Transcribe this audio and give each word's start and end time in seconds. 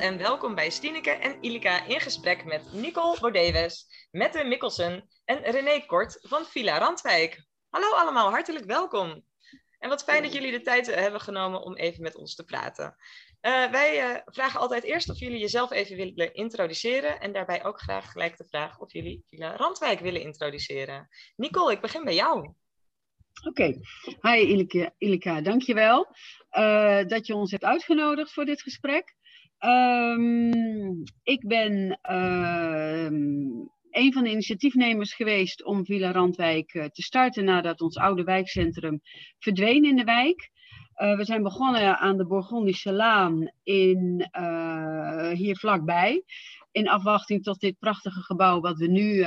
en 0.00 0.18
welkom 0.18 0.54
bij 0.54 0.70
Stineke 0.70 1.10
en 1.10 1.36
Ilika 1.40 1.86
in 1.86 2.00
gesprek 2.00 2.44
met 2.44 2.72
Nicole 2.72 3.20
Bordewes, 3.20 3.86
Mette 4.10 4.44
Mikkelsen 4.44 5.08
en 5.24 5.42
René 5.42 5.86
Kort 5.86 6.18
van 6.22 6.44
Villa 6.44 6.78
Randwijk. 6.78 7.44
Hallo 7.68 7.90
allemaal, 7.94 8.30
hartelijk 8.30 8.64
welkom. 8.64 9.24
En 9.78 9.88
wat 9.88 10.04
fijn 10.04 10.22
dat 10.22 10.32
jullie 10.32 10.50
de 10.50 10.60
tijd 10.60 10.94
hebben 10.94 11.20
genomen 11.20 11.62
om 11.62 11.76
even 11.76 12.02
met 12.02 12.16
ons 12.16 12.34
te 12.34 12.44
praten. 12.44 12.96
Uh, 13.42 13.70
wij 13.70 14.10
uh, 14.10 14.20
vragen 14.24 14.60
altijd 14.60 14.82
eerst 14.82 15.10
of 15.10 15.18
jullie 15.18 15.38
jezelf 15.38 15.70
even 15.70 15.96
willen 15.96 16.34
introduceren 16.34 17.20
en 17.20 17.32
daarbij 17.32 17.64
ook 17.64 17.80
graag 17.80 18.10
gelijk 18.10 18.36
de 18.36 18.46
vraag 18.48 18.78
of 18.78 18.92
jullie 18.92 19.24
Villa 19.28 19.56
Randwijk 19.56 20.00
willen 20.00 20.22
introduceren. 20.22 21.08
Nicole, 21.36 21.72
ik 21.72 21.80
begin 21.80 22.04
bij 22.04 22.14
jou. 22.14 22.54
Oké, 23.48 23.78
hi 24.20 24.38
Ilika, 24.38 24.94
Ilika 24.98 25.40
dankjewel 25.40 26.06
uh, 26.52 27.04
dat 27.06 27.26
je 27.26 27.34
ons 27.34 27.50
hebt 27.50 27.64
uitgenodigd 27.64 28.32
voor 28.32 28.44
dit 28.44 28.62
gesprek. 28.62 29.18
Um, 29.64 31.02
ik 31.22 31.46
ben 31.46 31.98
uh, 32.10 33.04
een 33.90 34.12
van 34.12 34.22
de 34.22 34.30
initiatiefnemers 34.30 35.14
geweest 35.14 35.64
om 35.64 35.84
Villa 35.84 36.12
Randwijk 36.12 36.74
uh, 36.74 36.84
te 36.84 37.02
starten 37.02 37.44
nadat 37.44 37.80
ons 37.80 37.96
oude 37.96 38.24
wijkcentrum 38.24 39.00
verdween 39.38 39.84
in 39.84 39.96
de 39.96 40.04
wijk. 40.04 40.50
Uh, 40.96 41.16
we 41.16 41.24
zijn 41.24 41.42
begonnen 41.42 41.98
aan 41.98 42.16
de 42.16 42.26
Bourgondische 42.26 42.92
Laan 42.92 43.50
in, 43.62 44.28
uh, 44.38 45.28
hier 45.28 45.56
vlakbij. 45.56 46.22
In 46.72 46.88
afwachting 46.88 47.42
tot 47.42 47.60
dit 47.60 47.78
prachtige 47.78 48.20
gebouw 48.20 48.60
wat 48.60 48.78
we 48.78 48.86
nu 48.86 49.22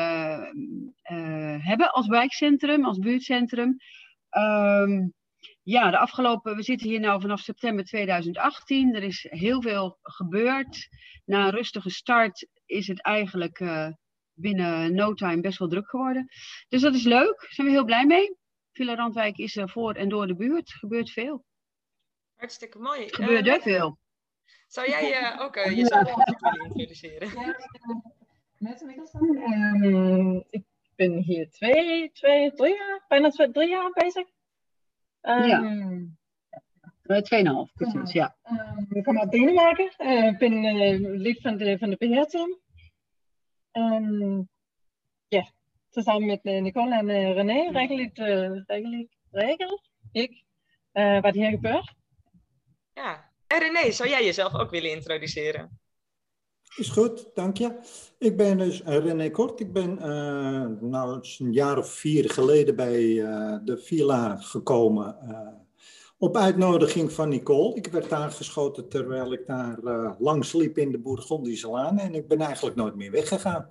hebben 1.57 1.91
als 1.91 2.07
wijkcentrum, 2.07 2.85
als 2.85 2.97
buurtcentrum. 2.97 3.77
Um, 4.37 5.13
ja, 5.63 5.91
de 5.91 5.97
afgelopen, 5.97 6.55
we 6.55 6.63
zitten 6.63 6.87
hier 6.87 6.99
nu 6.99 7.07
vanaf 7.07 7.39
september 7.39 7.85
2018. 7.85 8.95
Er 8.95 9.03
is 9.03 9.27
heel 9.29 9.61
veel 9.61 9.97
gebeurd. 10.01 10.87
Na 11.25 11.45
een 11.45 11.51
rustige 11.51 11.89
start 11.89 12.47
is 12.65 12.87
het 12.87 13.01
eigenlijk 13.01 13.59
uh, 13.59 13.87
binnen 14.33 14.93
no 14.95 15.13
time 15.13 15.41
best 15.41 15.59
wel 15.59 15.67
druk 15.67 15.89
geworden. 15.89 16.27
Dus 16.69 16.81
dat 16.81 16.93
is 16.93 17.03
leuk, 17.03 17.41
daar 17.41 17.51
zijn 17.51 17.67
we 17.67 17.73
heel 17.73 17.85
blij 17.85 18.05
mee. 18.05 18.37
Villa 18.71 18.95
Randwijk 18.95 19.37
is 19.37 19.55
er 19.55 19.69
voor 19.69 19.93
en 19.93 20.09
door 20.09 20.27
de 20.27 20.35
buurt. 20.35 20.69
Er 20.69 20.77
gebeurt 20.77 21.09
veel. 21.09 21.45
Hartstikke 22.35 22.79
mooi. 22.79 23.05
Er 23.05 23.13
gebeurt 23.13 23.47
uh, 23.47 23.61
veel. 23.61 23.97
Zou 24.67 24.89
jij 24.89 25.21
uh, 25.21 25.41
ook 25.41 25.55
uh, 25.55 25.77
jezelf 25.77 26.15
willen 26.15 26.65
introduceren? 26.65 27.29
Ja, 27.33 27.55
met 28.57 28.81
Mikkelsen. 28.81 29.21
Um, 29.21 30.43
ik 30.49 30.63
ben 30.95 31.17
hier 31.17 31.49
twee, 31.49 32.11
twee, 32.11 32.53
drie 32.53 32.75
jaar, 32.75 33.05
bijna 33.07 33.29
twee, 33.29 33.51
drie 33.51 33.69
jaar 33.69 33.91
bezig. 33.91 34.27
Um, 35.25 36.17
ja. 37.05 37.21
Tweeënhalf, 37.21 37.73
precies, 37.73 38.11
ja. 38.11 38.35
Um, 38.51 38.85
ik 38.89 39.03
kom 39.03 39.19
uit 39.19 39.31
Denemarken. 39.31 39.91
Ik 40.31 40.37
ben 40.37 40.63
uh, 40.63 41.19
lid 41.19 41.41
van 41.41 41.57
de, 41.57 41.77
van 41.77 41.89
de 41.89 41.95
beheerteam. 41.97 42.59
En 43.71 44.49
ja, 45.27 45.51
samen 45.89 46.25
met 46.25 46.39
uh, 46.43 46.61
Nicole 46.61 46.95
en 46.95 47.09
uh, 47.09 47.33
René 47.33 47.71
regel 47.71 47.99
ik, 47.99 48.17
regel, 48.17 48.99
regel 49.31 49.81
ik 50.11 50.43
wat 51.21 51.33
hier 51.33 51.49
gebeurt. 51.49 51.93
Ja, 52.93 53.31
en 53.47 53.59
René, 53.59 53.91
zou 53.91 54.09
jij 54.09 54.25
jezelf 54.25 54.53
ook 54.53 54.69
willen 54.69 54.91
introduceren? 54.91 55.81
Is 56.75 56.89
goed, 56.89 57.29
dank 57.33 57.57
je. 57.57 57.75
Ik 58.17 58.37
ben 58.37 58.57
dus 58.57 58.81
René 58.83 59.29
Kort. 59.29 59.59
Ik 59.59 59.73
ben 59.73 59.97
uh, 59.97 60.89
nou, 60.89 61.19
een 61.37 61.53
jaar 61.53 61.77
of 61.77 61.89
vier 61.89 62.29
geleden 62.29 62.75
bij 62.75 63.03
uh, 63.03 63.57
de 63.63 63.77
villa 63.77 64.35
gekomen. 64.35 65.17
Uh, 65.23 65.47
op 66.17 66.37
uitnodiging 66.37 67.11
van 67.11 67.29
Nicole. 67.29 67.75
Ik 67.75 67.87
werd 67.87 68.13
aangeschoten 68.13 68.89
terwijl 68.89 69.33
ik 69.33 69.47
daar 69.47 70.15
langs 70.19 70.53
liep 70.53 70.77
in 70.77 70.91
de 70.91 70.99
Bourgondische 70.99 71.69
Laan. 71.69 71.99
En 71.99 72.15
ik 72.15 72.27
ben 72.27 72.41
eigenlijk 72.41 72.75
nooit 72.75 72.95
meer 72.95 73.11
weggegaan. 73.11 73.67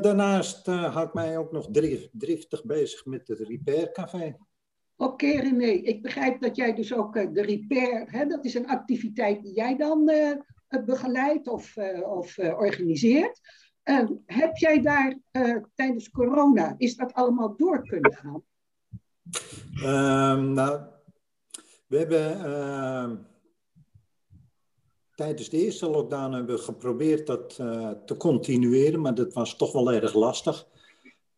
daarnaast 0.00 0.66
had 0.66 1.06
ik 1.06 1.14
mij 1.14 1.38
ook 1.38 1.52
nog 1.52 1.68
driftig 2.12 2.64
bezig 2.64 3.04
met 3.06 3.28
het 3.28 3.38
Repair 3.38 3.92
Café. 3.92 4.36
Oké 4.96 5.12
okay, 5.12 5.36
René, 5.36 5.66
ik 5.66 6.02
begrijp 6.02 6.40
dat 6.40 6.56
jij 6.56 6.74
dus 6.74 6.94
ook 6.94 7.34
de 7.34 7.42
Repair, 7.42 8.06
hè, 8.10 8.26
dat 8.26 8.44
is 8.44 8.54
een 8.54 8.68
activiteit 8.68 9.42
die 9.42 9.54
jij 9.54 9.76
dan 9.76 10.04
begeleidt 10.78 11.48
of, 11.48 11.76
uh, 11.76 12.10
of 12.10 12.36
uh, 12.36 12.58
organiseert. 12.58 13.40
Uh, 13.84 14.10
heb 14.26 14.56
jij 14.56 14.80
daar 14.82 15.18
tijdens 15.74 16.10
corona, 16.10 16.74
is 16.78 16.96
dat 16.96 17.12
allemaal 17.12 17.56
door 17.56 17.86
kunnen 17.86 18.12
gaan? 18.12 18.42
Um, 19.76 20.52
nou, 20.52 20.80
we 21.86 21.98
hebben 21.98 22.44
ehm, 22.44 23.16
tijdens 25.14 25.48
de 25.48 25.56
eerste 25.56 25.90
lockdown 25.90 26.32
hebben 26.32 26.56
we 26.56 26.62
geprobeerd 26.62 27.26
dat 27.26 27.54
te 28.06 28.14
continueren, 28.18 29.00
maar 29.00 29.14
dat 29.14 29.32
was 29.32 29.56
toch 29.56 29.72
wel 29.72 29.92
erg 29.92 30.14
lastig. 30.14 30.68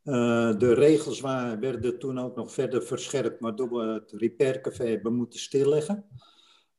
de 0.03 0.75
regels 0.75 1.21
waren, 1.21 1.61
werden 1.61 1.99
toen 1.99 2.19
ook 2.19 2.37
nog 2.37 2.53
verder 2.53 2.83
verscherpt, 2.83 3.41
waardoor 3.41 3.71
we 3.71 3.93
het 3.93 4.13
repair 4.13 4.61
café 4.61 4.87
hebben 4.87 5.15
moeten 5.15 5.39
stilleggen. 5.39 6.07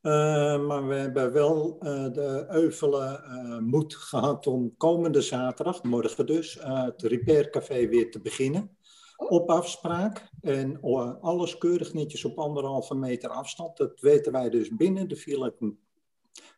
Uh, 0.03 0.65
maar 0.65 0.87
we 0.87 0.95
hebben 0.95 1.31
wel 1.31 1.77
uh, 1.81 2.13
de 2.13 2.45
euvele 2.49 3.23
uh, 3.27 3.57
moed 3.57 3.95
gehad 3.95 4.47
om 4.47 4.77
komende 4.77 5.21
zaterdag, 5.21 5.83
morgen 5.83 6.25
dus, 6.25 6.57
het 6.61 7.01
Repair 7.01 7.49
Café 7.49 7.87
weer 7.87 8.11
te 8.11 8.21
beginnen. 8.21 8.77
Op 9.17 9.49
afspraak 9.49 10.29
en 10.41 10.81
alles 11.21 11.57
keurig 11.57 11.93
netjes 11.93 12.25
op 12.25 12.37
anderhalve 12.37 12.95
meter 12.95 13.29
afstand. 13.29 13.77
Dat 13.77 13.99
weten 13.99 14.31
wij 14.31 14.49
dus 14.49 14.75
binnen 14.75 15.07
de 15.07 15.15
file 15.15 15.55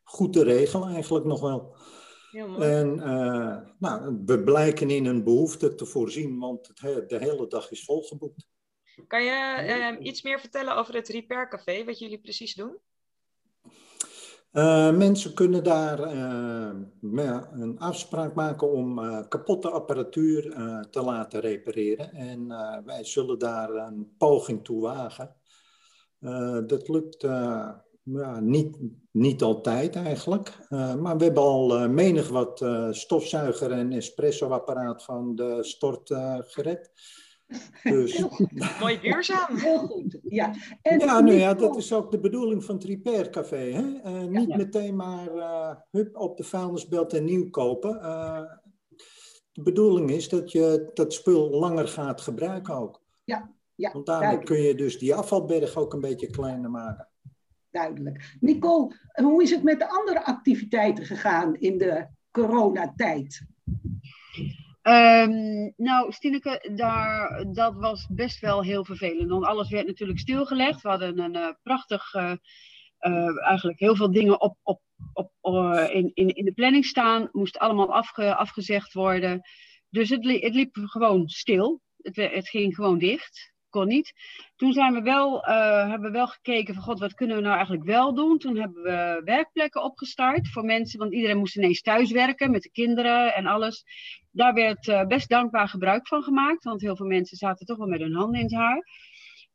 goed 0.03 0.33
te 0.33 0.44
regelen 0.44 0.89
eigenlijk 0.89 1.25
nog 1.25 1.41
wel. 1.41 1.75
En 2.59 2.95
nou, 3.79 4.22
we 4.25 4.44
blijken 4.44 4.89
in 4.89 5.06
een 5.06 5.23
behoefte 5.23 5.75
te 5.75 5.85
voorzien, 5.85 6.39
want 6.39 6.72
het, 6.73 7.09
de 7.09 7.17
hele 7.17 7.47
dag 7.47 7.72
is 7.72 7.85
volgeboekt. 7.85 8.47
Kan 9.07 9.23
je 9.23 9.97
iets 10.00 10.22
meer 10.22 10.39
vertellen 10.39 10.75
over 10.75 10.94
het 10.94 11.07
Repair 11.07 11.50
Café, 11.50 11.83
wat 11.83 12.00
jullie 12.00 12.19
precies 12.19 12.53
doen? 12.56 12.77
Uh, 14.55 14.97
mensen 14.97 15.33
kunnen 15.33 15.63
daar 15.63 16.13
uh, 16.13 17.41
een 17.51 17.79
afspraak 17.79 18.33
maken 18.33 18.71
om 18.71 18.99
uh, 18.99 19.19
kapotte 19.29 19.69
apparatuur 19.69 20.41
te 20.89 21.01
laten 21.01 21.39
repareren. 21.39 22.13
En 22.13 22.47
wij 22.85 23.03
zullen 23.03 23.39
daar 23.39 23.69
een 23.69 24.15
poging 24.17 24.63
toe 24.63 24.81
wagen. 24.81 25.35
dat 26.67 26.88
lukt 26.88 27.21
ja, 28.03 28.39
niet, 28.39 28.77
niet 29.11 29.41
altijd 29.41 29.95
eigenlijk. 29.95 30.57
maar 30.69 31.17
we 31.17 31.23
hebben 31.23 31.44
al 31.44 31.89
menig 31.89 32.29
wat 32.29 32.65
stofzuiger 32.91 33.71
en 33.71 33.91
espressoapparaat 33.91 35.03
van 35.03 35.35
de 35.35 35.63
stort 35.63 36.13
gered. 36.39 36.91
Dus... 37.83 38.25
Mooi 38.79 39.00
duurzaam. 39.00 39.57
Heel 39.57 39.78
goed, 39.78 40.19
ja. 40.23 40.53
En 40.81 41.00
ja, 41.00 41.19
nou 41.19 41.33
ja, 41.33 41.53
dat 41.53 41.78
is 41.78 41.94
ook 41.94 42.11
de 42.11 42.19
bedoeling 42.19 42.63
van 42.63 42.75
het 42.75 42.83
Repair 42.83 43.29
Café. 43.29 43.72
Hè? 43.72 43.81
Uh, 43.81 44.23
niet 44.23 44.50
ja. 44.50 44.57
meteen 44.57 44.95
maar 44.95 45.35
uh, 45.35 45.75
hup, 45.91 46.16
op 46.16 46.38
de 46.38 46.44
vuilnisbelt 46.44 47.13
en 47.13 47.23
nieuw 47.23 47.50
kopen. 47.50 47.95
Uh, 47.95 48.41
de 49.51 49.61
bedoeling 49.61 50.09
is 50.09 50.29
dat 50.29 50.51
je 50.51 50.91
dat 50.94 51.13
spul 51.13 51.50
langer 51.50 51.88
gaat 51.88 52.22
gebruiken 52.22 52.75
ook. 52.75 53.03
Ja, 53.23 53.53
ja. 53.75 53.91
Want 53.91 54.06
daarmee 54.06 54.27
duidelijk. 54.27 54.59
kun 54.59 54.67
je 54.67 54.75
dus 54.75 54.97
die 54.97 55.16
afvalberg 55.16 55.75
ook 55.75 55.94
een 55.94 56.01
beetje 56.01 56.29
kleiner 56.29 56.69
maken. 56.69 57.07
Duidelijk. 57.72 58.38
Nicole, 58.39 58.95
hoe 59.13 59.44
is 59.44 59.51
het 59.51 59.63
met 59.63 59.79
de 59.79 59.89
andere 59.89 60.25
activiteiten 60.25 61.06
gegaan 61.06 61.56
in 61.56 61.77
de 61.77 62.07
coronatijd? 62.31 63.45
Um, 64.88 65.73
nou, 65.78 66.12
Stineke, 66.12 66.72
daar, 66.75 67.46
dat 67.51 67.75
was 67.75 68.07
best 68.09 68.40
wel 68.40 68.63
heel 68.63 68.85
vervelend. 68.85 69.29
Want 69.29 69.46
alles 69.46 69.69
werd 69.69 69.88
natuurlijk 69.88 70.19
stilgelegd. 70.19 70.81
We 70.81 70.89
hadden 70.89 71.19
een 71.19 71.36
uh, 71.36 71.50
prachtig, 71.63 72.13
uh, 72.13 72.33
uh, 73.00 73.45
eigenlijk 73.48 73.80
heel 73.80 73.95
veel 73.95 74.12
dingen 74.12 74.42
op, 74.42 74.57
op, 74.63 74.81
op, 75.13 75.31
in, 75.89 76.12
in, 76.13 76.27
in 76.27 76.45
de 76.45 76.54
planning 76.54 76.86
staan. 76.86 77.30
Moest 77.31 77.57
allemaal 77.57 77.94
afge, 77.94 78.36
afgezegd 78.36 78.94
worden. 78.94 79.42
Dus 79.89 80.09
het, 80.09 80.25
het 80.42 80.54
liep 80.54 80.75
gewoon 80.75 81.27
stil. 81.27 81.81
Het, 81.98 82.15
het 82.15 82.50
ging 82.50 82.75
gewoon 82.75 82.98
dicht 82.98 83.55
kon 83.75 83.88
niet. 83.88 84.13
Toen 84.56 84.74
zijn 84.74 84.94
we 84.94 85.01
wel, 85.01 85.48
uh, 85.48 85.89
hebben 85.89 86.12
we 86.12 86.18
wel 86.18 86.27
gekeken 86.27 86.74
van 86.74 86.83
god, 86.83 87.00
wat 87.00 87.13
kunnen 87.13 87.36
we 87.36 87.42
nou 87.42 87.56
eigenlijk 87.56 87.86
wel 87.86 88.13
doen? 88.13 88.38
Toen 88.38 88.57
hebben 88.57 88.83
we 88.83 89.22
werkplekken 89.25 89.83
opgestart 89.83 90.50
voor 90.50 90.63
mensen, 90.63 91.00
want 91.00 91.13
iedereen 91.13 91.38
moest 91.38 91.56
ineens 91.56 91.81
thuiswerken 91.81 92.51
met 92.51 92.62
de 92.62 92.72
kinderen 92.72 93.33
en 93.33 93.45
alles. 93.45 93.83
Daar 94.31 94.54
werd 94.54 94.88
uh, 94.88 95.06
best 95.06 95.30
dankbaar 95.30 95.68
gebruik 95.68 96.07
van 96.07 96.24
gemaakt, 96.24 96.63
want 96.63 96.81
heel 96.81 96.95
veel 96.95 97.06
mensen 97.06 97.38
zaten 97.38 97.66
toch 97.66 97.77
wel 97.77 97.88
met 97.88 98.00
hun 98.00 98.16
handen 98.16 98.39
in 98.39 98.45
het 98.45 98.56
haar. 98.56 98.81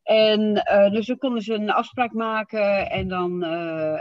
En 0.03 0.41
uh, 0.73 0.91
dus 0.91 1.15
konden 1.19 1.43
ze 1.43 1.55
een 1.55 1.71
afspraak 1.71 2.13
maken 2.13 2.91
en, 2.91 3.09
dan, 3.09 3.43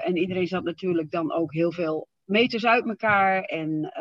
en 0.03 0.17
iedereen 0.17 0.47
zat 0.47 0.63
natuurlijk 0.63 1.11
dan 1.11 1.33
ook 1.33 1.53
heel 1.53 1.71
veel 1.71 2.07
meters 2.25 2.65
uit 2.65 2.87
elkaar. 2.87 3.41
En 3.41 3.91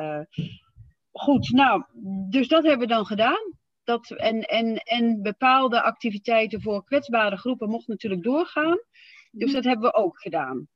goed, 1.12 1.50
nou, 1.50 1.84
dus 2.30 2.48
dat 2.48 2.62
hebben 2.62 2.88
we 2.88 2.94
dan 2.94 3.06
gedaan 3.06 3.57
dat, 3.88 4.10
en, 4.10 4.40
en, 4.40 4.76
en 4.76 5.22
bepaalde 5.22 5.82
activiteiten 5.82 6.62
voor 6.62 6.84
kwetsbare 6.84 7.36
groepen 7.36 7.68
mochten 7.68 7.92
natuurlijk 7.92 8.22
doorgaan. 8.22 8.78
Dus 9.30 9.52
dat 9.52 9.64
hebben 9.64 9.90
we 9.90 9.96
ook 9.96 10.20
gedaan. 10.20 10.68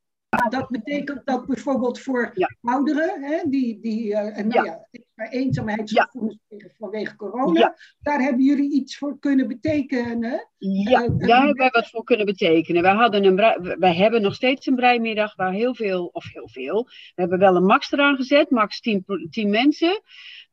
Dat 0.49 0.69
betekent 0.69 1.21
dat 1.25 1.47
bijvoorbeeld 1.47 2.01
voor 2.01 2.31
Ja. 2.35 2.57
ouderen, 2.61 3.23
hè, 3.23 3.39
die, 3.49 3.81
die 3.81 4.15
en 4.17 4.49
nou 4.49 4.65
ja. 4.67 4.87
extra 4.91 5.31
eenzaamheidsgevoelens 5.31 6.39
kregen 6.49 6.71
vanwege 6.79 7.17
corona, 7.17 7.61
Ja. 7.61 7.75
daar 8.01 8.21
hebben 8.21 8.45
jullie 8.45 8.73
iets 8.73 8.99
voor 8.99 9.19
kunnen 9.19 9.49
betekenen. 9.49 10.49
Ja, 10.59 11.03
Eh, 11.03 11.09
daar 11.19 11.37
hebben 11.39 11.57
wij 11.57 11.71
wat 11.71 11.91
voor 11.91 12.05
kunnen 12.05 12.27
betekenen. 12.27 12.83
Wij, 12.83 12.95
hadden 12.95 13.25
een 13.25 13.37
wij 13.79 13.95
hebben 13.95 14.23
nog 14.23 14.35
steeds 14.35 14.67
een 14.67 14.75
breimiddag 14.75 15.37
waar 15.37 15.53
heel 15.53 15.75
veel, 15.75 16.07
of 16.07 16.33
heel 16.33 16.49
veel, 16.49 16.85
we 16.85 17.21
hebben 17.21 17.39
wel 17.39 17.57
een 17.57 17.65
max 17.67 17.93
eraan 17.93 18.17
gezet, 18.17 18.51
max 18.51 18.81
10, 18.81 19.05
pro- 19.05 19.27
10 19.31 19.51
mensen. 19.51 20.03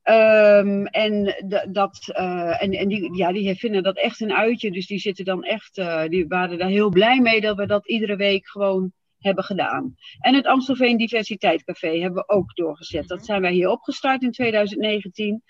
Ehm, 0.02 0.86
en 0.86 1.36
dat, 1.72 2.12
eh, 2.14 2.64
en, 2.64 2.72
en 2.72 2.88
die, 2.88 3.16
ja, 3.18 3.32
die 3.32 3.56
vinden 3.56 3.84
dat 3.84 3.98
echt 3.98 4.22
een 4.22 4.34
uitje, 4.34 4.72
dus 4.72 4.88
die 4.88 5.00
zitten 5.00 5.26
dan 5.26 5.44
echt, 5.44 5.82
die 6.10 6.28
waren 6.28 6.58
daar 6.58 6.70
heel 6.70 6.90
blij 6.90 7.20
mee 7.20 7.42
dat 7.42 7.58
we 7.58 7.66
dat 7.66 7.88
iedere 7.88 8.16
week 8.16 8.48
gewoon 8.50 8.94
hebben 9.20 9.44
gedaan. 9.44 9.96
En 10.20 10.36
het 10.36 10.46
Amstelveen 10.46 10.98
Diversiteitscafé 10.98 12.00
hebben 12.00 12.24
we 12.26 12.30
ook 12.34 12.56
doorgezet. 12.56 13.08
Dat 13.08 13.26
zijn 13.26 13.42
wij 13.42 13.52
hier 13.52 13.70
opgestart 13.70 14.22
in 14.22 14.32
2019 14.32 15.44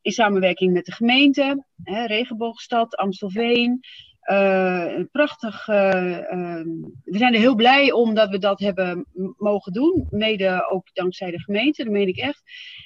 in 0.00 0.12
samenwerking 0.12 0.72
met 0.72 0.84
de 0.84 0.92
gemeente, 0.92 1.64
hè, 1.82 2.04
Regenboogstad, 2.06 2.96
Amstelveen. 2.96 3.80
Een 4.20 5.08
prachtig. 5.10 5.68
eh, 5.68 6.30
ehm, 6.32 6.68
we 7.04 7.18
zijn 7.18 7.34
er 7.34 7.40
heel 7.40 7.54
blij 7.54 7.92
om 7.92 8.14
dat 8.14 8.30
we 8.30 8.38
dat 8.38 8.60
hebben 8.60 9.06
mogen 9.36 9.72
doen. 9.72 10.06
Mede 10.10 10.68
ook 10.70 10.88
dankzij 10.92 11.30
de 11.30 11.40
gemeente, 11.40 11.84
dat 11.84 11.92
meen 11.92 12.08
ik 12.08 12.16
echt. 12.16 12.42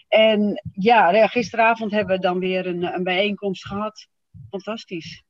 En 0.08 0.62
ja, 0.72 1.26
gisteravond 1.26 1.90
hebben 1.90 2.16
we 2.16 2.22
dan 2.22 2.38
weer 2.38 2.66
een, 2.66 2.82
een 2.82 3.04
bijeenkomst 3.04 3.66
gehad. 3.66 4.06
Fantastisch. 4.50 5.22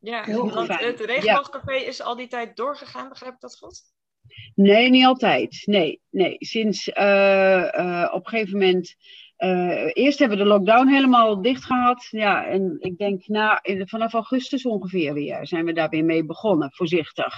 Ja, 0.00 0.24
Heel 0.24 0.50
want 0.50 0.66
fijn. 0.66 0.86
het 0.86 1.00
regenboogcafé 1.00 1.74
is 1.74 2.02
al 2.02 2.16
die 2.16 2.28
tijd 2.28 2.56
doorgegaan, 2.56 3.08
begrijp 3.08 3.34
ik 3.34 3.40
dat 3.40 3.58
goed? 3.58 3.82
Nee, 4.54 4.90
niet 4.90 5.04
altijd. 5.04 5.62
Nee, 5.66 6.00
nee. 6.10 6.36
Sinds 6.38 6.88
eh, 6.88 7.74
eh, 8.02 8.12
op 8.14 8.24
een 8.24 8.30
gegeven 8.30 8.58
moment. 8.58 8.94
eh, 9.36 9.90
eerst 9.92 10.18
hebben 10.18 10.38
we 10.38 10.42
de 10.42 10.48
lockdown 10.48 10.86
helemaal 10.88 11.42
dicht 11.42 11.64
gehad. 11.64 12.06
Ja, 12.10 12.46
en 12.46 12.76
ik 12.78 12.98
denk 12.98 13.26
na, 13.26 13.62
in- 13.62 13.88
vanaf 13.88 14.12
augustus 14.12 14.66
ongeveer 14.66 15.14
weer 15.14 15.46
zijn 15.46 15.64
we 15.64 15.72
daar 15.72 15.88
weer 15.88 16.04
mee 16.04 16.24
begonnen, 16.24 16.72
voorzichtig. 16.72 17.34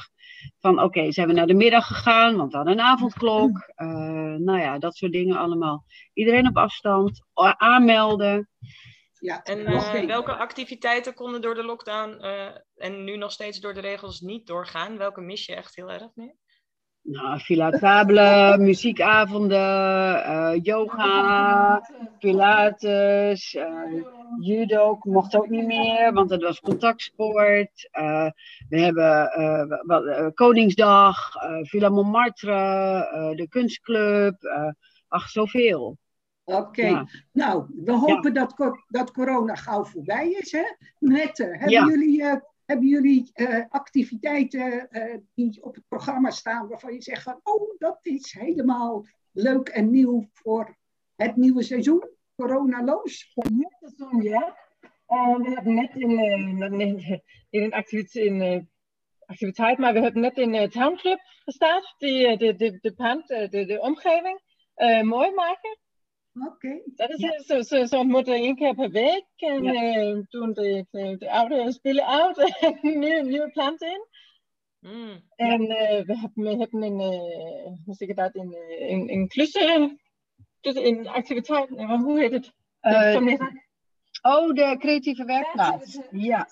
Van 0.58 0.82
oké, 0.82 1.12
zijn 1.12 1.26
we 1.28 1.32
naar 1.32 1.46
de 1.46 1.54
middag 1.54 1.86
gegaan, 1.86 2.36
want 2.36 2.50
we 2.50 2.56
hadden 2.56 2.74
een 2.78 2.84
avondklok. 2.84 3.72
Eh, 3.74 3.86
nou 4.34 4.58
ja, 4.58 4.78
dat 4.78 4.96
soort 4.96 5.12
dingen 5.12 5.36
allemaal. 5.36 5.84
Iedereen 6.12 6.48
op 6.48 6.56
afstand, 6.56 7.22
aanmelden. 7.56 8.48
Ja, 9.18 9.42
En 9.42 10.06
welke 10.06 10.34
activiteiten 10.36 11.14
konden 11.14 11.40
door 11.40 11.54
de 11.54 11.64
lockdown 11.64 12.10
eh, 12.20 12.46
en 12.76 13.04
nu 13.04 13.16
nog 13.16 13.32
steeds 13.32 13.60
door 13.60 13.74
de 13.74 13.80
regels 13.80 14.20
niet 14.20 14.46
doorgaan? 14.46 14.98
Welke 14.98 15.20
mis 15.20 15.46
je 15.46 15.54
echt 15.54 15.76
heel 15.76 15.90
erg 15.90 16.08
nu? 16.14 16.34
Nou, 17.04 17.40
Villa 17.40 17.70
Tabele, 17.70 18.56
muziekavonden, 18.58 20.24
eh, 20.24 20.58
yoga, 20.62 21.82
Pilates, 22.18 23.54
eh, 23.54 24.02
judo 24.40 24.96
mocht 25.00 25.36
ook 25.36 25.48
niet 25.48 25.66
meer, 25.66 26.12
want 26.12 26.28
dat 26.28 26.42
was 26.42 26.60
contactsport. 26.60 27.88
Eh, 27.90 28.30
we 28.68 28.80
hebben 28.80 29.30
wat, 29.86 30.34
Koningsdag, 30.34 31.32
Villa 31.62 31.88
Montmartre, 31.88 33.32
de 33.36 33.46
kunstclub. 33.48 34.36
ach, 35.08 35.28
zoveel. 35.28 35.96
Oké, 36.44 36.86
Ja. 36.86 37.06
nou, 37.32 37.64
we 37.84 37.92
hopen 37.92 38.34
dat, 38.34 38.54
dat 38.88 39.10
corona 39.12 39.54
gauw 39.54 39.84
voorbij 39.84 40.30
is. 40.30 40.52
Hè? 40.52 40.64
Mette, 40.98 41.44
hebben 41.44 41.70
Ja. 41.70 41.84
jullie, 41.86 42.22
hebben 42.64 42.86
jullie 42.86 43.30
eh, 43.32 43.64
activiteiten 43.68 44.90
eh, 44.90 45.18
die 45.34 45.62
op 45.62 45.74
het 45.74 45.84
programma 45.88 46.30
staan 46.30 46.68
waarvan 46.68 46.92
je 46.92 47.02
zegt 47.02 47.22
van, 47.22 47.40
oh, 47.42 47.78
dat 47.78 47.98
is 48.02 48.32
helemaal 48.32 49.06
leuk 49.32 49.68
en 49.68 49.90
nieuw 49.90 50.28
voor 50.32 50.76
het 51.16 51.36
nieuwe 51.36 51.62
seizoen, 51.62 52.08
coronaloos? 52.36 53.32
seizoen, 53.80 54.22
ja. 54.22 54.56
En 55.06 55.42
we 55.42 55.50
hebben 55.50 55.74
net 55.74 55.94
in, 55.94 56.18
eh, 56.18 57.18
in, 57.50 57.62
een 57.62 57.72
activiteit, 57.72 58.24
in, 58.24 58.40
eh, 58.40 58.60
activiteit, 59.26 59.78
maar 59.78 59.92
we 59.92 60.00
hebben 60.00 60.22
net 60.22 60.36
in 60.36 60.52
de 60.52 60.68
townclub 60.68 61.20
gestart, 61.44 61.94
eh, 61.98 62.38
de, 62.38 62.54
de, 62.56 62.78
de 62.80 62.92
pand, 62.92 63.30
eh, 63.30 63.50
de, 63.50 63.64
de 63.64 63.80
omgeving 63.80 64.40
eh, 64.74 65.02
mooi 65.02 65.30
maken. 65.34 65.78
Oké, 66.34 66.80
Dat 66.84 67.10
is 67.10 67.20
Ja. 67.20 67.30
eh, 67.32 67.40
zo, 67.40 67.60
zo, 67.62 67.84
zo 67.84 68.04
moeten 68.04 68.34
één 68.34 68.54
keer 68.56 68.74
per 68.74 68.90
week. 68.90 69.24
En 69.36 69.62
Ja. 69.62 69.72
eh, 69.94 70.18
doen 70.28 70.52
de, 70.52 70.86
de, 70.90 71.16
de 71.18 71.30
oude 71.30 71.72
spullen 71.72 72.06
uit 72.06 72.38
en 72.60 72.78
nieuwe, 72.82 73.22
nieuwe 73.22 73.50
planten 73.50 73.88
in. 73.88 74.06
Mm. 74.90 75.22
En 75.36 75.60
eh, 75.68 76.04
we, 76.04 76.18
hebben, 76.18 76.44
we 76.44 76.56
hebben 76.56 76.82
een, 76.82 77.00
eh, 77.00 77.72
hoe 77.84 77.94
zeg 77.94 78.08
je 78.08 78.14
dat, 78.14 78.34
een, 78.34 78.52
eh, 78.54 78.90
een, 78.90 79.12
een 79.12 79.28
klussen, 79.28 80.00
dus 80.60 80.74
een 80.74 81.08
activiteit, 81.08 81.70
nee, 81.70 81.86
maar 81.86 81.98
hoe 81.98 82.18
heet 82.18 82.32
het? 82.32 82.52
Eh, 82.80 83.12
Vanmiddag. 83.12 83.48
oh, 84.22 84.48
de 84.54 84.76
creatieve 84.78 85.24
werkplaats. 85.24 85.98
Ja, 86.10 86.48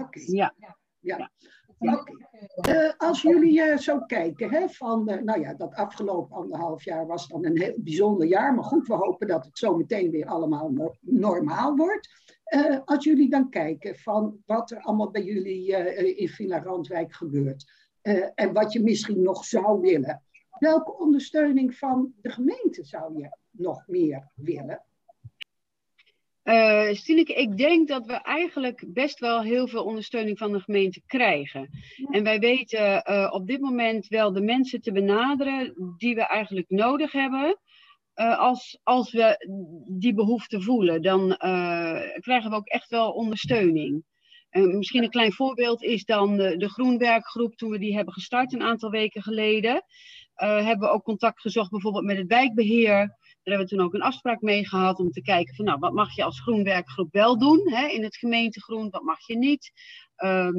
oké. 0.00 0.20
ja. 0.26 0.54
Ja. 0.58 0.76
Ja. 1.00 1.30
Eh, 1.78 2.92
als 2.96 3.22
jullie 3.22 3.62
eh, 3.62 3.78
zo 3.78 4.00
kijken, 4.00 4.50
hè, 4.50 4.68
van, 4.68 5.08
eh, 5.08 5.22
nou 5.22 5.40
ja, 5.40 5.54
dat 5.54 5.74
afgelopen 5.74 6.36
anderhalf 6.36 6.84
jaar 6.84 7.06
was 7.06 7.28
dan 7.28 7.44
een 7.44 7.58
heel 7.60 7.74
bijzonder 7.76 8.26
jaar. 8.26 8.54
Maar 8.54 8.64
goed, 8.64 8.86
we 8.86 8.94
hopen 8.94 9.26
dat 9.26 9.44
het 9.44 9.58
zo 9.58 9.76
meteen 9.76 10.10
weer 10.10 10.26
allemaal 10.26 10.70
no- 10.70 10.94
normaal 11.00 11.76
wordt. 11.76 12.08
Als 12.84 13.04
jullie 13.04 13.30
dan 13.30 13.50
kijken 13.50 13.96
van 13.96 14.42
wat 14.46 14.70
er 14.70 14.80
allemaal 14.80 15.10
bij 15.10 15.24
jullie 15.24 15.66
in 16.16 16.28
Villa 16.28 16.62
Randwijk 16.62 17.12
gebeurt. 17.12 17.76
en 18.34 18.52
wat 18.52 18.72
je 18.72 18.82
misschien 18.82 19.22
nog 19.22 19.44
zou 19.44 19.80
willen. 19.80 20.22
Welke 20.58 20.98
ondersteuning 20.98 21.74
van 21.74 22.12
de 22.20 22.30
gemeente 22.30 22.84
zou 22.84 23.18
je 23.18 23.36
nog 23.50 23.86
meer 23.86 24.30
willen? 24.34 24.84
Eh 26.48 26.94
Stineke, 26.94 27.34
ik 27.34 27.56
denk 27.56 27.88
dat 27.88 28.06
we 28.06 28.12
eigenlijk 28.12 28.84
best 28.86 29.18
wel 29.18 29.42
heel 29.42 29.68
veel 29.68 29.84
ondersteuning 29.84 30.38
van 30.38 30.52
de 30.52 30.60
gemeente 30.60 31.02
krijgen. 31.06 31.68
En 32.10 32.22
wij 32.22 32.38
weten 32.38 33.04
eh, 33.04 33.28
op 33.30 33.46
dit 33.46 33.60
moment 33.60 34.06
wel 34.06 34.32
de 34.32 34.40
mensen 34.40 34.80
te 34.80 34.92
benaderen 34.92 35.94
die 35.96 36.14
we 36.14 36.26
eigenlijk 36.26 36.70
nodig 36.70 37.12
hebben. 37.12 37.58
Eh, 38.14 38.38
als, 38.38 38.78
als 38.82 39.12
we 39.12 39.46
die 39.98 40.14
behoefte 40.14 40.60
voelen, 40.60 41.02
dan 41.02 41.36
krijgen 42.20 42.50
we 42.50 42.56
ook 42.56 42.68
echt 42.68 42.90
wel 42.90 43.10
ondersteuning. 43.10 44.04
Misschien 44.50 45.02
een 45.02 45.10
klein 45.10 45.32
voorbeeld 45.32 45.82
is 45.82 46.04
dan 46.04 46.36
de, 46.36 46.56
de 46.56 46.68
Groenwerkgroep, 46.68 47.56
toen 47.56 47.70
we 47.70 47.78
die 47.78 47.94
hebben 47.94 48.14
gestart 48.14 48.52
een 48.52 48.62
aantal 48.62 48.90
weken 48.90 49.22
geleden. 49.22 49.82
hebben 50.34 50.88
we 50.88 50.94
ook 50.94 51.04
contact 51.04 51.40
gezocht 51.40 51.70
bijvoorbeeld 51.70 52.04
met 52.04 52.16
het 52.16 52.26
wijkbeheer. 52.26 53.16
Daar 53.42 53.56
hebben 53.56 53.66
we 53.66 53.76
toen 53.76 53.84
ook 53.86 53.94
een 53.94 54.02
afspraak 54.08 54.40
mee 54.40 54.66
gehad 54.68 54.98
om 54.98 55.10
te 55.10 55.22
kijken 55.22 55.54
van 55.54 55.64
nou, 55.64 55.78
wat 55.78 55.92
mag 55.92 56.14
je 56.14 56.24
als 56.24 56.40
groenwerkgroep 56.40 57.12
wel 57.12 57.38
doen 57.38 57.72
hè, 57.72 57.86
in 57.86 58.02
het 58.02 58.16
gemeentegroen, 58.16 58.90
wat 58.90 59.02
mag 59.02 59.26
je 59.26 59.36
niet. 59.38 59.72
Ehm, 60.16 60.54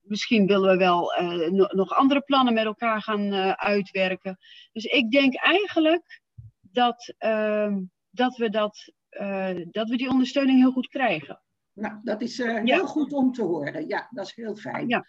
misschien 0.00 0.46
willen 0.46 0.70
we 0.70 0.76
wel 0.76 1.12
eh, 1.14 1.50
no- 1.50 1.68
nog 1.70 1.94
andere 1.94 2.20
plannen 2.20 2.54
met 2.54 2.64
elkaar 2.64 3.02
gaan 3.02 3.32
eh, 3.32 3.50
uitwerken. 3.50 4.38
Dus 4.72 4.84
ik 4.84 5.10
denk 5.10 5.36
eigenlijk 5.36 6.20
dat, 6.60 7.14
ehm, 7.18 7.78
dat, 8.10 8.36
we 8.36 8.50
dat, 8.50 8.92
eh, 9.08 9.56
dat 9.70 9.88
we 9.88 9.96
die 9.96 10.10
ondersteuning 10.10 10.58
heel 10.58 10.72
goed 10.72 10.88
krijgen. 10.88 11.42
Nou, 11.72 11.94
dat 12.02 12.20
is 12.22 12.40
eh, 12.40 12.64
Ja. 12.64 12.74
heel 12.76 12.86
goed 12.86 13.12
om 13.12 13.32
te 13.32 13.42
horen. 13.42 13.88
Ja, 13.88 14.08
dat 14.10 14.26
is 14.26 14.34
heel 14.34 14.56
fijn. 14.56 14.88
Ja. 14.88 15.06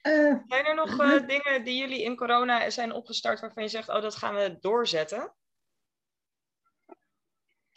Eh, 0.00 0.34
Zijn 0.46 0.64
er 0.66 0.74
nog 0.74 1.00
eh, 1.00 1.26
dingen 1.26 1.64
die 1.64 1.76
jullie 1.78 2.02
in 2.02 2.16
corona 2.16 2.70
zijn 2.70 2.92
opgestart 2.92 3.40
waarvan 3.40 3.62
je 3.62 3.68
zegt, 3.68 3.88
oh, 3.88 4.02
dat 4.02 4.14
gaan 4.16 4.34
we 4.34 4.56
doorzetten? 4.60 5.34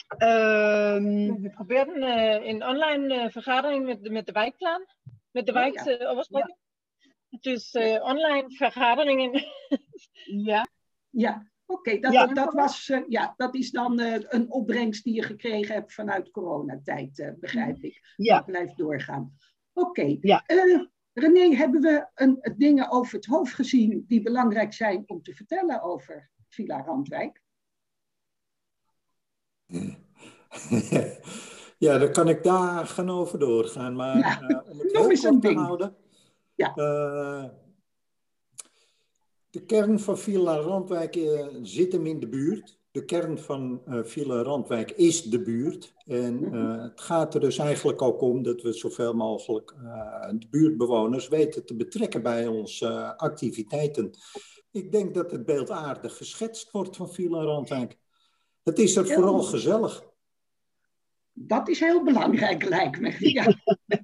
Ehm, 0.08 1.42
We 1.42 1.50
probeerden 1.50 2.48
een 2.50 2.66
online 2.66 3.32
vergadering 3.32 3.86
met, 3.86 4.04
de- 4.04 4.10
met 4.10 4.26
de 4.26 4.32
wijkplan, 4.32 4.86
met 5.32 5.46
de 5.46 5.54
ja. 5.54 5.60
wijkoversprekking. 5.60 6.58
Dus 7.42 7.72
online 8.02 8.46
vergaderingen. 8.48 9.32
ja, 10.52 10.68
Ja, 11.10 11.48
oké. 11.66 12.00
dat, 12.00 12.14
Ja. 12.14 12.26
dat, 12.26 12.36
dat 12.36 12.54
was, 12.54 12.92
ja, 13.08 13.34
dat 13.38 13.56
is 13.56 13.72
dan 13.72 14.00
een 14.00 14.52
opbrengst 14.52 15.04
die 15.04 15.14
je 15.14 15.24
gekregen 15.24 15.74
hebt 15.76 15.94
vanuit 15.94 16.32
coronatijd, 16.32 17.34
begrijp 17.40 17.78
ik. 17.84 18.14
ja. 18.16 18.36
Dat 18.36 18.46
blijft 18.46 18.78
doorgaan. 18.78 19.38
Oké. 19.74 20.18
Ja. 20.22 20.44
René, 21.14 21.56
hebben 21.56 21.82
we 21.82 22.08
een, 22.14 22.54
dingen 22.58 22.90
over 22.90 23.16
het 23.16 23.26
hoofd 23.26 23.54
gezien 23.54 24.04
die 24.08 24.22
belangrijk 24.22 24.74
zijn 24.74 25.04
om 25.08 25.22
te 25.22 25.34
vertellen 25.36 25.82
over 25.82 26.30
Villa 26.50 26.82
Randwijk? 26.84 27.42
ja, 31.86 31.98
daar 31.98 32.12
kan 32.12 32.28
ik 32.30 32.44
dagen 32.44 33.10
over 33.10 33.40
doorgaan. 33.40 33.96
Maar 33.96 34.18
Ja, 34.18 34.42
eh, 34.42 34.72
om 34.72 34.80
het 34.80 34.92
heel 34.98 35.10
eens 35.10 35.24
een 35.24 35.30
kort 35.30 35.42
te 35.42 35.48
ding. 35.48 35.60
houden. 35.60 35.96
Ja. 36.56 36.76
eh, 36.76 37.50
de 39.50 39.66
kern 39.66 40.00
van 40.00 40.18
Villa 40.18 40.56
Randwijk 40.56 41.16
eh, 41.16 41.48
zit 41.62 41.92
hem 41.92 42.06
in 42.06 42.20
de 42.20 42.28
buurt. 42.28 42.80
de 42.92 43.06
kern 43.06 43.38
van 43.40 43.82
Villa 43.86 44.42
Randwijk 44.42 44.92
is 44.92 45.24
de 45.24 45.42
buurt. 45.42 45.94
En 46.06 46.56
uh, 46.56 46.82
het 46.84 47.02
gaat 47.02 47.34
er 47.34 47.40
dus 47.40 47.58
eigenlijk 47.58 48.02
ook 48.02 48.22
om 48.22 48.44
dat 48.44 48.62
we 48.62 48.74
zoveel 48.74 49.14
mogelijk 49.14 49.76
de 50.40 50.48
buurtbewoners 50.50 51.28
weten 51.28 51.66
te 51.66 51.76
betrekken 51.76 52.22
bij 52.22 52.48
onze 52.48 53.18
activiteiten. 53.18 54.12
Ik 54.72 54.92
denk 54.92 55.14
dat 55.14 55.32
het 55.32 55.46
beeld 55.46 55.72
aardig 55.72 56.18
geschetst 56.18 56.72
wordt 56.72 56.96
van 56.96 57.14
Villa 57.14 57.44
Randwijk. 57.44 57.98
Het 58.64 58.80
is 58.80 58.96
er 58.96 59.08
vooral 59.08 59.42
gezellig. 59.42 60.04
Dat 61.40 61.70
is 61.70 61.80
heel 61.80 62.04
belangrijk, 62.04 62.64
lijkt 62.64 63.00
me. 63.00 63.16
Ja. 63.34 63.56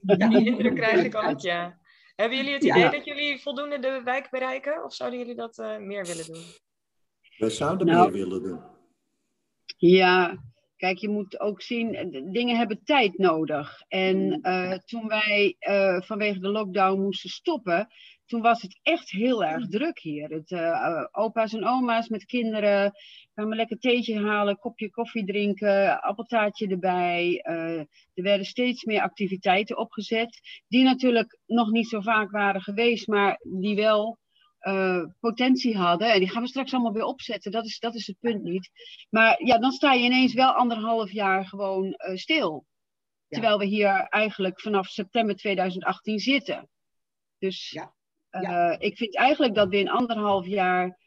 ja. 0.02 0.28
Die 0.30 0.46
indruk 0.46 0.76
krijg 0.76 1.04
ik 1.04 1.16
ook, 1.16 1.40
ja. 1.40 1.78
Hebben 2.16 2.38
jullie 2.38 2.54
het 2.54 2.64
idee 2.64 2.82
ja. 2.82 2.90
dat 2.90 3.06
jullie 3.06 3.42
voldoende 3.42 3.80
de 3.80 4.02
wijk 4.04 4.30
bereiken? 4.30 4.84
Of 4.84 4.94
zouden 4.94 5.20
jullie 5.20 5.36
dat 5.36 5.58
meer 5.80 6.06
willen 6.06 6.26
doen? 6.26 6.44
Wij 7.38 7.50
zouden 7.50 7.88
nou, 7.88 8.12
meer 8.12 8.26
willen 8.26 8.44
doen. 8.44 8.62
Ja, 9.78 10.44
kijk, 10.78 10.98
je 10.98 11.10
moet 11.10 11.40
ook 11.40 11.62
zien, 11.62 11.92
dingen 12.32 12.58
hebben 12.58 12.84
tijd 12.84 13.18
nodig. 13.18 13.82
En 13.88 14.40
uh, 14.42 14.78
toen 14.78 15.08
wij 15.08 15.56
uh, 15.60 16.02
vanwege 16.02 16.40
de 16.40 16.50
lockdown 16.50 17.02
moesten 17.02 17.30
stoppen, 17.30 17.88
toen 18.26 18.42
was 18.42 18.62
het 18.62 18.80
echt 18.82 19.12
heel 19.12 19.44
erg 19.44 19.68
druk 19.68 20.00
hier. 20.00 20.30
Het, 20.30 20.52
uh, 20.52 21.06
opa's 21.12 21.54
en 21.54 21.66
oma's 21.66 22.10
met 22.10 22.26
kinderen 22.26 22.92
kwamen 23.34 23.58
lekker 23.58 23.80
theetje 23.80 24.20
halen, 24.26 24.58
kopje 24.58 24.90
koffie 24.90 25.26
drinken, 25.26 26.02
appeltaartje 26.02 26.68
erbij. 26.68 27.40
er 28.14 28.24
werden 28.24 28.46
steeds 28.46 28.84
meer 28.84 29.02
activiteiten 29.02 29.78
opgezet, 29.78 30.40
die 30.68 30.84
natuurlijk 30.84 31.40
nog 31.46 31.72
niet 31.72 31.88
zo 31.88 32.02
vaak 32.02 32.32
waren 32.32 32.62
geweest, 32.62 33.08
maar 33.08 33.40
die 33.42 33.76
wel 33.76 34.18
uh, 34.64 35.04
potentie 35.20 35.78
hadden. 35.78 36.14
En 36.14 36.20
die 36.20 36.30
gaan 36.30 36.42
we 36.42 36.48
straks 36.48 36.74
allemaal 36.74 36.94
weer 36.94 37.04
opzetten. 37.04 37.52
Dat 37.52 37.66
is, 37.66 37.80
dat 37.80 37.96
is 37.96 38.08
het 38.08 38.20
punt 38.20 38.44
niet. 38.44 38.70
Maar 39.10 39.46
ja, 39.46 39.58
dan 39.58 39.72
sta 39.72 39.94
je 39.94 40.04
ineens 40.04 40.34
wel 40.34 40.52
anderhalf 40.52 41.12
jaar 41.12 41.46
gewoon 41.46 41.86
uh, 41.86 42.16
stil. 42.16 42.66
Ja. 43.28 43.40
Terwijl 43.40 43.58
we 43.58 43.66
hier 43.66 44.08
eigenlijk 44.10 44.62
vanaf 44.62 44.88
september 44.88 45.36
2018 45.36 46.20
zitten. 46.20 46.70
Dus 47.38 47.70
ja. 47.70 47.94
Ja. 48.42 48.72
Uh, 48.72 48.76
ik 48.80 48.98
vind 48.98 49.16
eigenlijk 49.16 49.56
dat 49.56 49.70
we 49.70 49.78
in 49.78 49.90
anderhalf 49.90 50.48
jaar, 50.48 50.98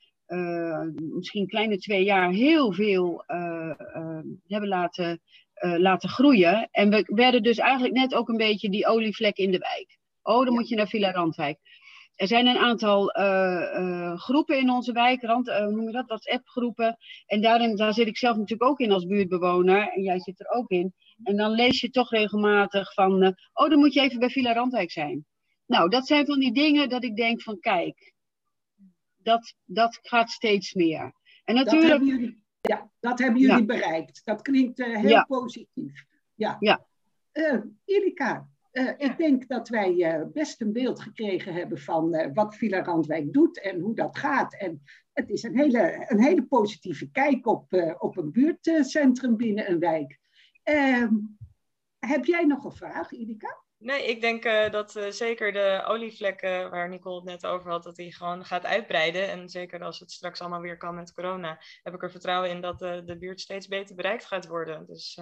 misschien 0.94 1.46
kleine 1.46 1.78
twee 1.78 2.04
jaar, 2.04 2.30
heel 2.30 2.72
veel 2.72 3.24
hebben 4.46 4.68
laten, 4.68 5.20
laten 5.60 6.08
groeien. 6.08 6.68
En 6.70 6.90
we 6.90 7.02
werden 7.06 7.42
dus 7.42 7.58
eigenlijk 7.58 7.94
net 7.94 8.14
ook 8.14 8.28
een 8.28 8.36
beetje 8.36 8.70
die 8.70 8.86
olievlek 8.86 9.36
in 9.36 9.50
de 9.50 9.58
wijk. 9.58 9.98
Oh, 10.22 10.44
dan 10.44 10.54
moet 10.54 10.68
je 10.68 10.76
naar 10.76 10.88
Villa 10.88 11.12
Randwijk 11.12 11.58
er 12.16 12.26
zijn 12.26 12.46
een 12.46 12.58
aantal 12.58 13.18
uh, 13.18 13.72
uh, 13.78 14.18
groepen 14.18 14.58
in 14.58 14.70
onze 14.70 14.92
wijk, 14.92 15.22
rand, 15.22 15.48
uh, 15.48 15.58
hoe 15.58 15.72
noem 15.72 15.86
je 15.86 15.92
dat, 15.92 16.06
WhatsApp-groepen. 16.06 16.96
En 17.26 17.40
daarin, 17.40 17.76
daar 17.76 17.94
zit 17.94 18.06
ik 18.06 18.16
zelf 18.16 18.36
natuurlijk 18.36 18.70
ook 18.70 18.78
in 18.78 18.92
als 18.92 19.06
buurtbewoner. 19.06 19.92
En 19.92 20.02
jij 20.02 20.20
zit 20.20 20.40
er 20.40 20.48
ook 20.48 20.70
in. 20.70 20.94
En 21.22 21.36
dan 21.36 21.50
lees 21.50 21.80
je 21.80 21.90
toch 21.90 22.10
regelmatig 22.10 22.92
van, 22.92 23.36
oh, 23.52 23.70
dan 23.70 23.78
moet 23.78 23.94
je 23.94 24.00
even 24.00 24.18
bij 24.18 24.30
Villa 24.30 24.52
Randwijk 24.52 24.90
zijn. 24.90 25.26
Nou, 25.66 25.88
dat 25.88 26.06
zijn 26.06 26.26
van 26.26 26.38
die 26.38 26.52
dingen 26.52 26.88
dat 26.88 27.04
ik 27.04 27.16
denk 27.16 27.42
van, 27.42 27.60
kijk, 27.60 28.12
dat, 29.16 29.54
dat 29.64 29.98
gaat 30.02 30.30
steeds 30.30 30.74
meer. 30.74 31.12
En 31.44 31.54
natuurlijk... 31.54 31.90
Dat 31.90 31.98
hebben 31.98 32.08
jullie, 32.08 32.42
ja, 32.60 32.90
dat 33.00 33.18
hebben 33.18 33.40
jullie 33.40 33.56
ja. 33.56 33.64
bereikt. 33.64 34.20
Dat 34.24 34.42
klinkt 34.42 34.84
heel 34.84 35.08
ja. 35.08 35.24
positief. 35.24 36.04
Ja. 36.34 36.56
ja. 36.60 36.86
Erika, 37.84 38.48
uh, 38.72 38.90
ik 38.96 39.16
denk 39.16 39.48
dat 39.48 39.68
wij 39.68 39.92
uh, 39.92 40.26
best 40.32 40.60
een 40.60 40.72
beeld 40.72 41.00
gekregen 41.00 41.54
hebben 41.54 41.78
van 41.78 42.14
uh, 42.14 42.26
wat 42.32 42.56
Villa 42.56 42.82
Randwijk 42.82 43.32
doet 43.32 43.60
en 43.60 43.80
hoe 43.80 43.94
dat 43.94 44.18
gaat. 44.18 44.54
En 44.54 44.82
het 45.12 45.30
is 45.30 45.42
een 45.42 45.58
hele, 45.58 46.04
een 46.08 46.22
hele 46.22 46.42
positieve 46.42 47.10
kijk 47.10 47.46
op, 47.46 47.94
op 47.98 48.16
een 48.16 48.32
buurtcentrum 48.32 49.36
binnen 49.36 49.70
een 49.70 49.78
wijk. 49.78 50.18
Ehm, 50.62 51.14
heb 51.98 52.24
jij 52.24 52.44
nog 52.44 52.64
een 52.64 52.72
vraag, 52.72 53.12
Idika? 53.12 53.64
Nee, 53.78 54.06
ik 54.06 54.20
denk 54.20 54.44
uh, 54.44 54.70
dat 54.70 54.96
uh, 54.96 55.10
zeker 55.10 55.52
de 55.52 55.84
olievlekken 55.86 56.70
waar 56.70 56.88
Nicole 56.88 57.16
het 57.16 57.24
net 57.24 57.46
over 57.46 57.70
had, 57.70 57.82
dat 57.82 57.96
die 57.96 58.14
gewoon 58.14 58.44
gaat 58.44 58.64
uitbreiden. 58.64 59.28
En 59.30 59.48
zeker 59.48 59.82
als 59.82 59.98
het 59.98 60.12
straks 60.12 60.40
allemaal 60.40 60.60
weer 60.60 60.76
kan 60.76 60.94
met 60.94 61.12
corona, 61.12 61.58
heb 61.82 61.94
ik 61.94 62.02
er 62.02 62.10
vertrouwen 62.10 62.50
in 62.50 62.60
dat 62.60 62.82
uh, 62.82 62.98
de 63.04 63.18
buurt 63.18 63.40
steeds 63.40 63.68
beter 63.68 63.94
bereikt 63.94 64.24
gaat 64.24 64.46
worden. 64.46 64.86
Dus, 64.86 65.20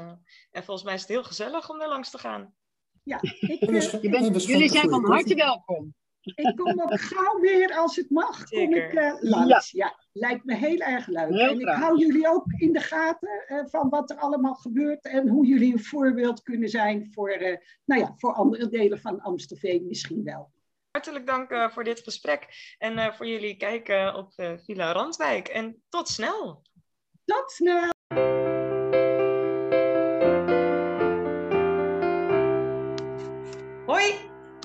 en 0.51 0.65
volgens 0.65 0.83
mij 0.83 0.95
is 0.95 1.01
het 1.01 1.11
heel 1.11 1.25
gezellig 1.25 1.71
om 1.71 1.79
daar 1.79 1.89
langs 1.89 2.11
te 2.11 2.19
gaan. 2.19 2.55
Ja, 3.03 3.19
ik, 3.23 3.63
uh, 4.03 4.11
bent, 4.11 4.45
jullie 4.45 4.69
zijn 4.69 4.91
van 4.91 5.05
harte 5.05 5.35
welkom. 5.35 5.95
Ik 6.25 6.57
kom 6.57 6.81
ook 6.81 7.01
gauw 7.01 7.41
weer 7.41 7.73
als 7.73 7.97
het 7.97 8.11
mag. 8.11 8.45
Kom 8.45 8.75
ik 8.75 8.93
uh, 8.93 9.15
langs. 9.21 9.71
Ja. 9.71 9.87
ja. 9.87 10.05
lijkt 10.13 10.45
me 10.45 10.55
heel 10.55 10.79
erg 10.79 11.07
leuk. 11.07 11.29
Heel 11.29 11.49
en 11.49 11.61
ik 11.61 11.69
hou 11.69 11.99
jullie 11.99 12.29
ook 12.29 12.45
in 12.57 12.73
de 12.73 12.81
gaten 12.81 13.45
uh, 13.49 13.65
van 13.67 13.89
wat 13.89 14.11
er 14.11 14.17
allemaal 14.17 14.55
gebeurt 14.55 15.05
en 15.05 15.29
hoe 15.29 15.47
jullie 15.47 15.73
een 15.73 15.85
voorbeeld 15.85 16.43
kunnen 16.43 16.69
zijn 16.69 17.13
voor, 17.13 17.41
uh, 17.41 17.57
nou 17.85 18.01
ja, 18.01 18.13
voor 18.17 18.33
andere 18.33 18.69
delen 18.69 19.01
van 19.01 19.21
Amstelveen 19.21 19.87
misschien 19.87 20.25
wel. 20.25 20.53
Hartelijk 20.91 21.27
dank 21.27 21.73
voor 21.73 21.85
dit 21.85 22.01
gesprek 22.01 22.47
en 22.79 23.15
voor 23.15 23.27
jullie 23.27 23.57
kijken 23.57 24.15
op 24.15 24.33
Villa 24.65 24.93
Randwijk. 24.93 25.49
En 25.49 25.83
tot 25.89 26.09
snel. 26.09 26.63
Tot 27.25 27.51
snel. 27.51 27.94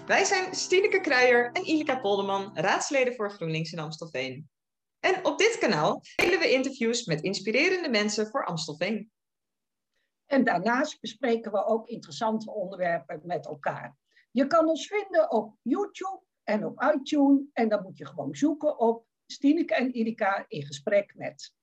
Wij 0.09 0.23
zijn 0.23 0.55
Stineke 0.55 1.01
Kruijer 1.01 1.51
en 1.51 1.65
Ilika 1.65 1.99
Polderman, 1.99 2.57
raadsleden 2.57 3.15
voor 3.15 3.31
GroenLinks 3.31 3.71
in 3.71 3.79
Amstelveen. 3.79 4.49
En 4.99 5.25
op 5.25 5.37
dit 5.37 5.57
kanaal 5.57 6.01
delen 6.15 6.39
we 6.39 6.51
interviews 6.51 7.05
met 7.05 7.21
inspirerende 7.21 7.89
mensen 7.89 8.27
voor 8.27 8.45
Amstelveen. 8.45 9.11
En 10.25 10.43
daarnaast 10.43 10.99
bespreken 11.01 11.51
we 11.51 11.65
ook 11.65 11.87
interessante 11.87 12.51
onderwerpen 12.51 13.21
met 13.23 13.45
elkaar. 13.45 13.97
Je 14.31 14.47
kan 14.47 14.67
ons 14.67 14.87
vinden 14.87 15.31
op 15.31 15.55
YouTube 15.61 16.21
en 16.43 16.65
op 16.65 16.83
iTunes. 16.95 17.41
En 17.53 17.69
dan 17.69 17.83
moet 17.83 17.97
je 17.97 18.05
gewoon 18.05 18.35
zoeken 18.35 18.79
op 18.79 19.05
Stineke 19.25 19.75
en 19.75 19.95
Ilika 19.95 20.45
in 20.47 20.65
gesprek 20.65 21.13
met. 21.15 21.53